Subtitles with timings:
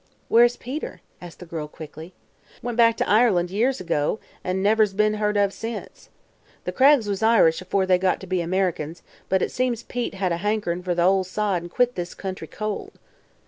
[0.29, 2.15] "Where is Peter?" asked the girl quickly.
[2.63, 6.09] "Went back to Ireland, years ago, and never's be'n heard of since.
[6.63, 10.83] The Craggs was Irish afore they got to be Americans, but it seems Pete hankered
[10.85, 12.93] fer th' Ol' Sod an' quit this country cold."